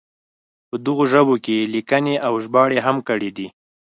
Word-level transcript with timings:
په 0.69 0.75
دغو 0.85 1.03
ژبو 1.11 1.35
کې 1.43 1.53
یې 1.59 1.69
لیکنې 1.75 2.15
او 2.27 2.33
ژباړې 2.43 2.79
هم 2.85 2.97
کړې 3.07 3.29
دي. 3.37 3.47